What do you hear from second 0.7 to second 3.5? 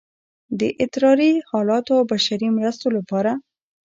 اضطراري حالاتو او بشري مرستو لپاره